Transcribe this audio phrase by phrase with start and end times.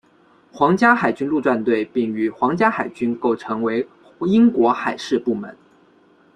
[0.51, 3.87] 皇家海军陆战队并与皇家海军构成为
[4.21, 5.55] 英国海事部门。